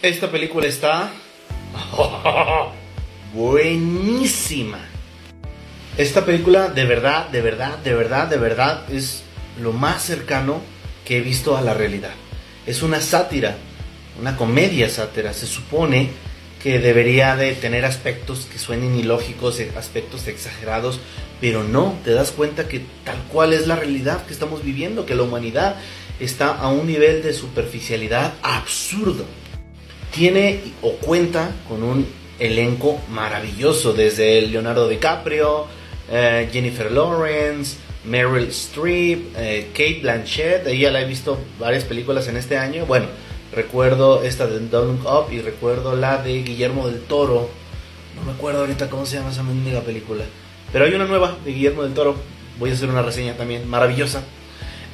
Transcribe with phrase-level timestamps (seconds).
[0.00, 1.10] Esta película está
[3.34, 4.78] buenísima.
[5.96, 9.24] Esta película de verdad, de verdad, de verdad, de verdad es
[9.60, 10.62] lo más cercano
[11.04, 12.12] que he visto a la realidad.
[12.64, 13.56] Es una sátira,
[14.20, 15.32] una comedia sátira.
[15.32, 16.10] Se supone
[16.62, 21.00] que debería de tener aspectos que suenen ilógicos, aspectos exagerados,
[21.40, 25.16] pero no, te das cuenta que tal cual es la realidad que estamos viviendo, que
[25.16, 25.74] la humanidad
[26.20, 29.24] está a un nivel de superficialidad absurdo.
[30.12, 32.06] Tiene o cuenta con un
[32.38, 35.66] elenco maravilloso, desde Leonardo DiCaprio,
[36.10, 42.36] eh, Jennifer Lawrence, Meryl Streep, eh, Kate Blanchett, ella la he visto varias películas en
[42.36, 43.06] este año, bueno,
[43.52, 47.50] recuerdo esta de Don't Look Up y recuerdo la de Guillermo del Toro,
[48.16, 50.24] no me acuerdo ahorita cómo se llama esa mendiga película,
[50.72, 52.16] pero hay una nueva de Guillermo del Toro,
[52.58, 54.22] voy a hacer una reseña también, maravillosa.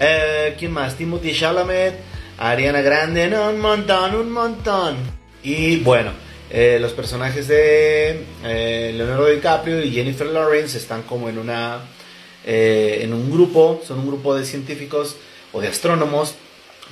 [0.00, 0.96] Eh, ¿Quién más?
[0.96, 1.94] Timothy Chalamet,
[2.38, 4.96] Ariana Grande, un montón, un montón.
[5.42, 6.10] Y bueno,
[6.50, 11.80] eh, los personajes de eh, Leonardo DiCaprio y Jennifer Lawrence están como en una
[12.44, 15.16] eh, en un grupo, son un grupo de científicos
[15.52, 16.34] o de astrónomos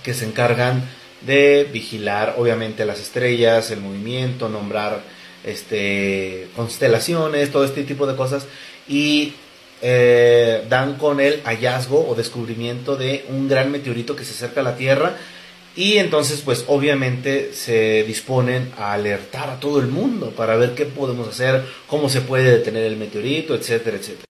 [0.03, 0.89] que se encargan
[1.23, 5.03] de vigilar obviamente las estrellas, el movimiento, nombrar
[5.45, 8.47] este constelaciones, todo este tipo de cosas
[8.89, 9.35] y
[10.69, 14.77] dan con el hallazgo o descubrimiento de un gran meteorito que se acerca a la
[14.77, 15.17] Tierra
[15.75, 20.85] y entonces, pues obviamente se disponen a alertar a todo el mundo para ver qué
[20.85, 24.27] podemos hacer, cómo se puede detener el meteorito, etcétera, etcétera.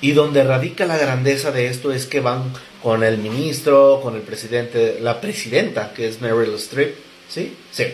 [0.00, 2.52] Y donde radica la grandeza de esto es que van
[2.82, 6.94] con el ministro, con el presidente, la presidenta, que es Meryl Streep,
[7.28, 7.54] ¿sí?
[7.70, 7.84] Sí,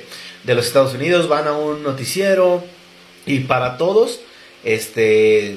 [0.44, 2.62] de los Estados Unidos, van a un noticiero
[3.26, 4.20] y para todos,
[4.62, 5.56] este,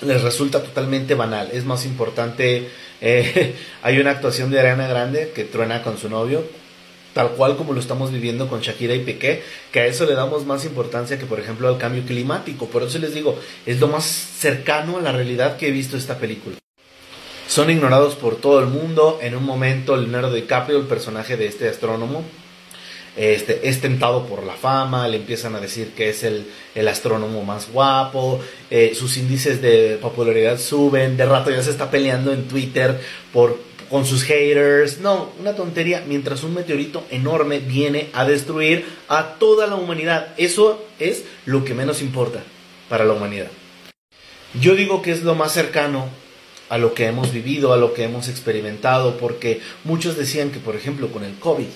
[0.00, 1.50] les resulta totalmente banal.
[1.52, 2.68] Es más importante,
[3.00, 6.44] eh, hay una actuación de Ariana Grande que truena con su novio,
[7.14, 10.46] tal cual como lo estamos viviendo con Shakira y Piqué, que a eso le damos
[10.46, 12.66] más importancia que por ejemplo al cambio climático.
[12.66, 16.18] Por eso les digo, es lo más cercano a la realidad que he visto esta
[16.18, 16.56] película.
[17.48, 19.18] Son ignorados por todo el mundo.
[19.20, 22.22] En un momento Leonardo DiCaprio, el personaje de este astrónomo,
[23.16, 27.42] este, es tentado por la fama, le empiezan a decir que es el, el astrónomo
[27.42, 32.46] más guapo, eh, sus índices de popularidad suben, de rato ya se está peleando en
[32.46, 33.00] Twitter
[33.32, 33.58] por
[33.90, 35.00] con sus haters.
[35.00, 36.04] No, una tontería.
[36.06, 40.28] Mientras un meteorito enorme viene a destruir a toda la humanidad.
[40.36, 42.42] Eso es lo que menos importa
[42.88, 43.48] para la humanidad.
[44.58, 46.08] Yo digo que es lo más cercano
[46.68, 50.76] a lo que hemos vivido, a lo que hemos experimentado, porque muchos decían que, por
[50.76, 51.66] ejemplo, con el COVID,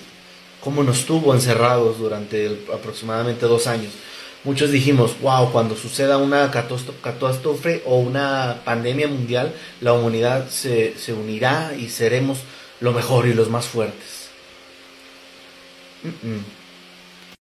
[0.61, 3.91] cómo nos tuvo encerrados durante aproximadamente dos años
[4.45, 11.73] muchos dijimos, wow, cuando suceda una catástrofe o una pandemia mundial, la humanidad se, unirá
[11.77, 12.39] y seremos
[12.79, 14.29] lo mejor y los más fuertes.